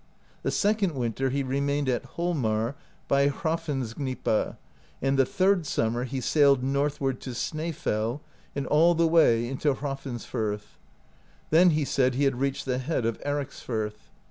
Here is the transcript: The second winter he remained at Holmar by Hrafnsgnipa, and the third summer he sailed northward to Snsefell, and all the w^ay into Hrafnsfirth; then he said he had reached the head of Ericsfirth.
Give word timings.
The 0.41 0.49
second 0.49 0.95
winter 0.95 1.29
he 1.29 1.43
remained 1.43 1.87
at 1.87 2.15
Holmar 2.17 2.73
by 3.07 3.29
Hrafnsgnipa, 3.29 4.57
and 4.99 5.15
the 5.19 5.27
third 5.27 5.67
summer 5.67 6.05
he 6.05 6.19
sailed 6.19 6.63
northward 6.63 7.21
to 7.21 7.35
Snsefell, 7.35 8.21
and 8.55 8.65
all 8.65 8.95
the 8.95 9.07
w^ay 9.07 9.47
into 9.47 9.75
Hrafnsfirth; 9.75 10.79
then 11.51 11.69
he 11.69 11.85
said 11.85 12.15
he 12.15 12.23
had 12.23 12.39
reached 12.39 12.65
the 12.65 12.79
head 12.79 13.05
of 13.05 13.21
Ericsfirth. 13.21 14.09